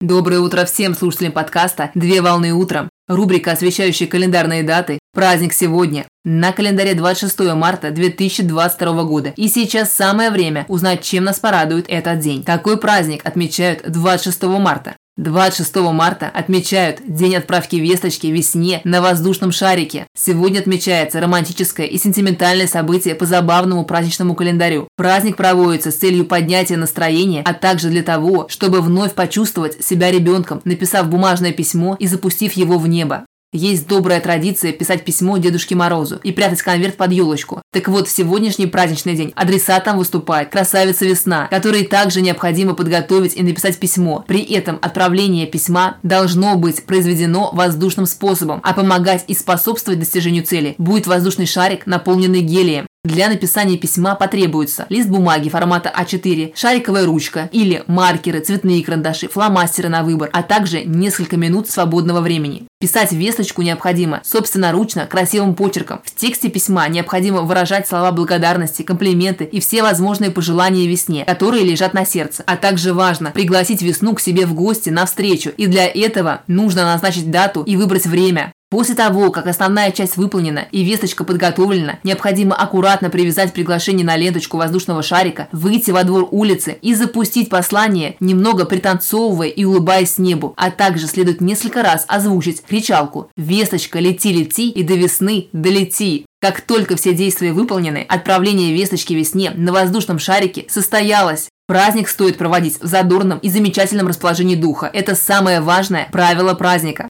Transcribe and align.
Доброе 0.00 0.40
утро 0.40 0.64
всем 0.64 0.94
слушателям 0.94 1.32
подкаста 1.32 1.90
«Две 1.94 2.22
волны 2.22 2.54
утром». 2.54 2.88
Рубрика, 3.06 3.52
освещающая 3.52 4.06
календарные 4.06 4.62
даты. 4.62 4.98
Праздник 5.12 5.52
сегодня. 5.52 6.06
На 6.24 6.52
календаре 6.52 6.94
26 6.94 7.52
марта 7.54 7.90
2022 7.90 9.04
года. 9.04 9.34
И 9.36 9.48
сейчас 9.48 9.92
самое 9.92 10.30
время 10.30 10.64
узнать, 10.68 11.02
чем 11.02 11.24
нас 11.24 11.38
порадует 11.38 11.84
этот 11.88 12.18
день. 12.20 12.44
Какой 12.44 12.78
праздник 12.78 13.26
отмечают 13.26 13.82
26 13.90 14.42
марта? 14.44 14.96
26 15.20 15.76
марта 15.92 16.30
отмечают 16.32 17.00
День 17.06 17.36
отправки 17.36 17.76
весточки 17.76 18.28
весне 18.28 18.80
на 18.84 19.02
воздушном 19.02 19.52
шарике. 19.52 20.06
Сегодня 20.16 20.60
отмечается 20.60 21.20
романтическое 21.20 21.86
и 21.86 21.98
сентиментальное 21.98 22.66
событие 22.66 23.14
по 23.14 23.26
забавному 23.26 23.84
праздничному 23.84 24.34
календарю. 24.34 24.88
Праздник 24.96 25.36
проводится 25.36 25.90
с 25.90 25.96
целью 25.96 26.24
поднятия 26.24 26.78
настроения, 26.78 27.42
а 27.44 27.52
также 27.52 27.90
для 27.90 28.02
того, 28.02 28.46
чтобы 28.48 28.80
вновь 28.80 29.12
почувствовать 29.12 29.84
себя 29.84 30.10
ребенком, 30.10 30.62
написав 30.64 31.10
бумажное 31.10 31.52
письмо 31.52 31.96
и 31.98 32.06
запустив 32.06 32.54
его 32.54 32.78
в 32.78 32.88
небо. 32.88 33.26
Есть 33.52 33.88
добрая 33.88 34.20
традиция 34.20 34.72
писать 34.72 35.04
письмо 35.04 35.36
Дедушке 35.38 35.74
Морозу 35.74 36.20
и 36.22 36.30
прятать 36.30 36.62
конверт 36.62 36.96
под 36.96 37.10
елочку. 37.10 37.62
Так 37.72 37.88
вот, 37.88 38.06
в 38.06 38.12
сегодняшний 38.12 38.66
праздничный 38.66 39.16
день 39.16 39.32
адресатом 39.34 39.98
выступает 39.98 40.50
красавица 40.50 41.04
Весна, 41.04 41.48
которой 41.48 41.84
также 41.84 42.20
необходимо 42.20 42.74
подготовить 42.74 43.34
и 43.34 43.42
написать 43.42 43.76
письмо. 43.80 44.24
При 44.28 44.42
этом 44.42 44.78
отправление 44.80 45.48
письма 45.48 45.96
должно 46.04 46.54
быть 46.54 46.84
произведено 46.84 47.50
воздушным 47.52 48.06
способом, 48.06 48.60
а 48.62 48.72
помогать 48.72 49.24
и 49.26 49.34
способствовать 49.34 49.98
достижению 49.98 50.44
цели 50.44 50.76
будет 50.78 51.08
воздушный 51.08 51.46
шарик, 51.46 51.86
наполненный 51.86 52.42
гелием. 52.42 52.86
Для 53.02 53.30
написания 53.30 53.78
письма 53.78 54.14
потребуется 54.14 54.84
лист 54.90 55.08
бумаги 55.08 55.48
формата 55.48 55.90
А4, 55.96 56.52
шариковая 56.54 57.06
ручка 57.06 57.48
или 57.50 57.82
маркеры, 57.86 58.40
цветные 58.40 58.84
карандаши, 58.84 59.26
фломастеры 59.26 59.88
на 59.88 60.02
выбор, 60.02 60.28
а 60.34 60.42
также 60.42 60.84
несколько 60.84 61.38
минут 61.38 61.70
свободного 61.70 62.20
времени. 62.20 62.66
Писать 62.78 63.12
весточку 63.12 63.62
необходимо 63.62 64.20
собственноручно, 64.22 65.06
красивым 65.06 65.54
почерком. 65.54 66.02
В 66.04 66.14
тексте 66.14 66.50
письма 66.50 66.86
необходимо 66.88 67.40
выражать 67.40 67.88
слова 67.88 68.12
благодарности, 68.12 68.82
комплименты 68.82 69.44
и 69.44 69.60
все 69.60 69.82
возможные 69.82 70.30
пожелания 70.30 70.86
весне, 70.86 71.24
которые 71.24 71.64
лежат 71.64 71.94
на 71.94 72.04
сердце. 72.04 72.42
А 72.46 72.58
также 72.58 72.92
важно 72.92 73.30
пригласить 73.30 73.80
весну 73.80 74.14
к 74.14 74.20
себе 74.20 74.44
в 74.44 74.52
гости 74.52 74.90
на 74.90 75.06
встречу. 75.06 75.50
И 75.56 75.66
для 75.66 75.86
этого 75.86 76.42
нужно 76.46 76.84
назначить 76.84 77.30
дату 77.30 77.62
и 77.62 77.76
выбрать 77.76 78.04
время. 78.04 78.52
После 78.70 78.94
того, 78.94 79.32
как 79.32 79.48
основная 79.48 79.90
часть 79.90 80.16
выполнена 80.16 80.68
и 80.70 80.84
весточка 80.84 81.24
подготовлена, 81.24 81.98
необходимо 82.04 82.54
аккуратно 82.54 83.10
привязать 83.10 83.52
приглашение 83.52 84.06
на 84.06 84.16
ленточку 84.16 84.58
воздушного 84.58 85.02
шарика, 85.02 85.48
выйти 85.50 85.90
во 85.90 86.04
двор 86.04 86.28
улицы 86.30 86.78
и 86.80 86.94
запустить 86.94 87.48
послание, 87.48 88.14
немного 88.20 88.64
пританцовывая 88.64 89.48
и 89.48 89.64
улыбаясь 89.64 90.18
небу, 90.18 90.54
а 90.56 90.70
также 90.70 91.08
следует 91.08 91.40
несколько 91.40 91.82
раз 91.82 92.04
озвучить 92.06 92.62
кричалку 92.62 93.28
«Весточка, 93.36 93.98
лети, 93.98 94.32
лети 94.32 94.70
и 94.70 94.84
до 94.84 94.94
весны 94.94 95.48
долети». 95.52 96.24
Как 96.40 96.60
только 96.60 96.94
все 96.96 97.12
действия 97.12 97.52
выполнены, 97.52 98.06
отправление 98.08 98.72
весточки 98.72 99.14
весне 99.14 99.50
на 99.50 99.72
воздушном 99.72 100.20
шарике 100.20 100.66
состоялось. 100.68 101.48
Праздник 101.66 102.08
стоит 102.08 102.38
проводить 102.38 102.80
в 102.80 102.86
задорном 102.86 103.38
и 103.38 103.50
замечательном 103.50 104.06
расположении 104.06 104.54
духа. 104.54 104.88
Это 104.92 105.16
самое 105.16 105.60
важное 105.60 106.08
правило 106.10 106.54
праздника. 106.54 107.09